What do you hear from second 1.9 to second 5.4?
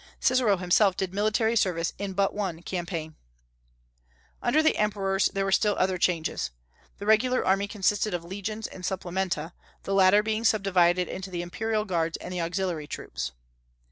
in but one campaign. Under the emperors